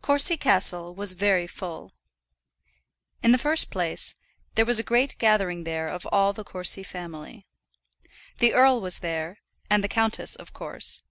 Courcy 0.00 0.36
Castle 0.36 0.94
was 0.94 1.14
very 1.14 1.48
full. 1.48 1.92
In 3.20 3.32
the 3.32 3.36
first 3.36 3.68
place, 3.68 4.14
there 4.54 4.64
was 4.64 4.78
a 4.78 4.84
great 4.84 5.18
gathering 5.18 5.64
there 5.64 5.88
of 5.88 6.06
all 6.12 6.32
the 6.32 6.44
Courcy 6.44 6.84
family. 6.84 7.48
The 8.38 8.54
earl 8.54 8.80
was 8.80 9.00
there, 9.00 9.38
and 9.68 9.82
the 9.82 9.88
countess, 9.88 10.36
of 10.36 10.52
course. 10.52 11.02